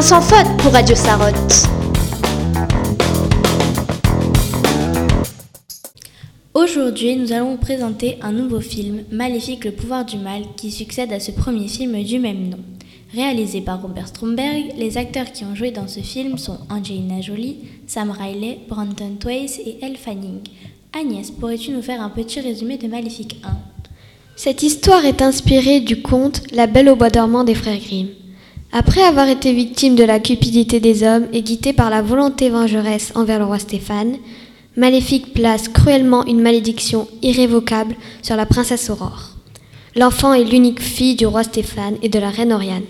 Un 0.00 0.02
sans 0.02 0.22
faute 0.22 0.56
pour 0.56 0.72
Radio 0.72 0.96
Sarotte. 0.96 1.68
Aujourd'hui, 6.54 7.16
nous 7.16 7.32
allons 7.34 7.50
vous 7.50 7.56
présenter 7.58 8.16
un 8.22 8.32
nouveau 8.32 8.60
film, 8.60 9.02
Maléfique 9.10 9.66
le 9.66 9.72
pouvoir 9.72 10.06
du 10.06 10.16
mal, 10.16 10.44
qui 10.56 10.70
succède 10.70 11.12
à 11.12 11.20
ce 11.20 11.32
premier 11.32 11.68
film 11.68 12.02
du 12.02 12.18
même 12.18 12.48
nom. 12.48 12.60
Réalisé 13.12 13.60
par 13.60 13.82
Robert 13.82 14.08
Stromberg, 14.08 14.72
les 14.78 14.96
acteurs 14.96 15.32
qui 15.32 15.44
ont 15.44 15.54
joué 15.54 15.70
dans 15.70 15.86
ce 15.86 16.00
film 16.00 16.38
sont 16.38 16.60
Angelina 16.70 17.20
Jolie, 17.20 17.58
Sam 17.86 18.10
Riley, 18.10 18.60
Brandon 18.70 19.16
Twace 19.20 19.58
et 19.58 19.80
Elle 19.82 19.98
Fanning. 19.98 20.40
Agnès, 20.98 21.30
pourrais-tu 21.30 21.72
nous 21.72 21.82
faire 21.82 22.00
un 22.00 22.08
petit 22.08 22.40
résumé 22.40 22.78
de 22.78 22.88
Maléfique 22.88 23.36
1 23.44 23.50
Cette 24.34 24.62
histoire 24.62 25.04
est 25.04 25.20
inspirée 25.20 25.80
du 25.80 26.00
conte 26.00 26.40
La 26.52 26.66
Belle 26.66 26.88
au 26.88 26.96
bois 26.96 27.10
dormant 27.10 27.44
des 27.44 27.54
frères 27.54 27.78
Grimm. 27.78 28.08
Après 28.72 29.02
avoir 29.02 29.28
été 29.28 29.52
victime 29.52 29.96
de 29.96 30.04
la 30.04 30.20
cupidité 30.20 30.78
des 30.78 31.02
hommes 31.02 31.26
et 31.32 31.42
guidée 31.42 31.72
par 31.72 31.90
la 31.90 32.02
volonté 32.02 32.50
vengeresse 32.50 33.10
envers 33.16 33.40
le 33.40 33.44
roi 33.44 33.58
Stéphane, 33.58 34.16
Maléfique 34.76 35.34
place 35.34 35.66
cruellement 35.66 36.24
une 36.26 36.40
malédiction 36.40 37.08
irrévocable 37.22 37.96
sur 38.22 38.36
la 38.36 38.46
princesse 38.46 38.88
Aurore. 38.88 39.30
L'enfant 39.96 40.32
est 40.32 40.44
l'unique 40.44 40.80
fille 40.80 41.16
du 41.16 41.26
roi 41.26 41.42
Stéphane 41.42 41.96
et 42.02 42.08
de 42.08 42.20
la 42.20 42.30
reine 42.30 42.52
Oriane. 42.52 42.84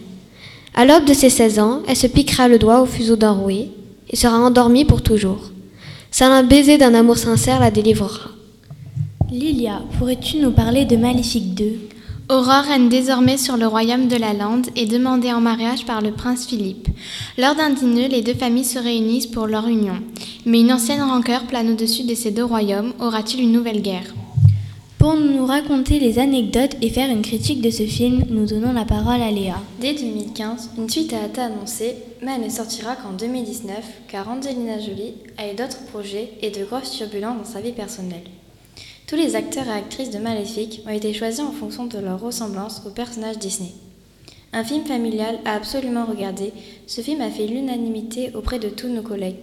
À 0.75 0.85
l'aube 0.85 1.07
de 1.07 1.15
ses 1.15 1.31
16 1.31 1.59
ans, 1.59 1.81
elle 1.89 1.97
se 1.97 2.07
piquera 2.07 2.49
le 2.49 2.59
doigt 2.59 2.83
au 2.83 2.87
fuseau 2.87 3.17
d'un 3.17 3.33
rouet 3.33 3.69
et 4.11 4.17
sera 4.17 4.37
endormie 4.37 4.85
pour 4.85 5.01
toujours. 5.01 5.51
Seul 6.11 6.31
un 6.31 6.43
baiser 6.43 6.77
d'un 6.77 6.93
amour 6.93 7.17
sincère 7.17 7.59
la 7.59 7.71
délivrera. 7.71 8.29
Lilia, 9.33 9.81
pourrais-tu 9.97 10.37
nous 10.37 10.53
parler 10.53 10.85
de 10.85 10.97
Maléfique 10.97 11.55
2 11.55 11.65
Aurore 12.31 12.63
règne 12.63 12.89
désormais 12.89 13.37
sur 13.37 13.57
le 13.57 13.67
royaume 13.67 14.07
de 14.07 14.15
la 14.15 14.35
Lande 14.35 14.69
et 14.77 14.87
demandée 14.87 15.33
en 15.33 15.41
mariage 15.41 15.85
par 15.85 16.01
le 16.01 16.13
prince 16.13 16.47
Philippe. 16.47 16.87
Lors 17.37 17.57
d'un 17.57 17.71
dîner, 17.71 18.07
les 18.07 18.23
deux 18.23 18.35
familles 18.35 18.65
se 18.65 18.79
réunissent 18.79 19.27
pour 19.27 19.49
leur 19.49 19.67
union. 19.67 19.97
Mais 20.47 20.61
une 20.61 20.73
ancienne 20.73 21.03
rancœur 21.03 21.49
plane 21.49 21.73
au-dessus 21.73 22.05
de 22.05 22.15
ces 22.15 22.31
deux 22.31 22.45
royaumes. 22.45 22.93
Aura-t-il 23.01 23.43
une 23.43 23.51
nouvelle 23.51 23.83
guerre? 23.83 24.15
Pour 24.99 25.17
nous 25.17 25.45
raconter 25.45 25.99
les 25.99 26.21
anecdotes 26.21 26.77
et 26.81 26.91
faire 26.91 27.11
une 27.11 27.23
critique 27.23 27.63
de 27.63 27.71
ce 27.71 27.83
film, 27.83 28.23
nous 28.31 28.47
donnons 28.47 28.73
la 28.73 28.85
parole 28.85 29.23
à 29.23 29.33
Léa. 29.33 29.57
Dès 29.81 29.95
2015, 29.95 30.71
une 30.79 30.89
suite 30.89 31.13
a 31.13 31.27
été 31.27 31.41
annoncée, 31.41 31.97
mais 32.23 32.37
elle 32.37 32.45
ne 32.45 32.49
sortira 32.49 32.95
qu'en 32.95 33.11
2019 33.11 33.75
car 34.07 34.29
Angelina 34.29 34.79
Jolie 34.79 35.15
a 35.37 35.51
eu 35.51 35.57
d'autres 35.57 35.85
projets 35.91 36.31
et 36.43 36.51
de 36.51 36.65
grosses 36.65 36.93
turbulences 36.93 37.39
dans 37.39 37.53
sa 37.53 37.61
vie 37.61 37.73
personnelle. 37.73 38.23
Tous 39.11 39.17
les 39.17 39.35
acteurs 39.35 39.67
et 39.67 39.73
actrices 39.73 40.11
de 40.11 40.21
Maléfique 40.21 40.83
ont 40.87 40.91
été 40.91 41.13
choisis 41.13 41.41
en 41.41 41.51
fonction 41.51 41.87
de 41.87 41.99
leur 41.99 42.21
ressemblance 42.21 42.83
au 42.87 42.91
personnage 42.91 43.41
Disney. 43.41 43.73
Un 44.53 44.63
film 44.63 44.85
familial 44.85 45.41
à 45.45 45.57
absolument 45.57 46.05
regarder, 46.05 46.53
ce 46.87 47.01
film 47.01 47.21
a 47.21 47.29
fait 47.29 47.49
l'unanimité 47.49 48.31
auprès 48.37 48.61
de 48.61 48.69
tous 48.69 48.87
nos 48.87 49.03
collègues. 49.03 49.41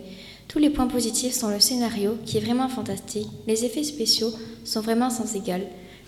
Tous 0.48 0.60
les 0.60 0.70
points 0.70 0.88
positifs 0.88 1.34
sont 1.34 1.50
le 1.50 1.60
scénario, 1.60 2.18
qui 2.26 2.38
est 2.38 2.46
vraiment 2.46 2.70
fantastique, 2.70 3.28
les 3.46 3.66
effets 3.66 3.84
spéciaux 3.84 4.32
sont 4.64 4.80
vraiment 4.80 5.10
sans 5.10 5.36
égal. 5.36 5.64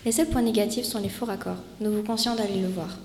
Les 0.06 0.12
seuls 0.12 0.28
points 0.28 0.40
négatifs 0.40 0.86
sont 0.86 1.00
les 1.02 1.10
faux 1.10 1.26
raccords. 1.26 1.62
Nous 1.82 1.92
vous 1.92 2.02
conseillons 2.02 2.36
d'aller 2.36 2.62
le 2.62 2.68
voir. 2.68 2.96